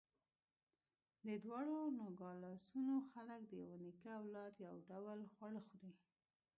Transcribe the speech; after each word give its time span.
د 1.25 1.27
دواړو 1.43 1.77
نوګالسونو 1.99 2.95
خلک 3.11 3.41
د 3.47 3.51
یوه 3.63 3.77
نیکه 3.85 4.09
اولاد، 4.21 4.53
یو 4.65 4.75
ډول 4.89 5.19
خواړه 5.33 5.61
خوري. 5.67 5.93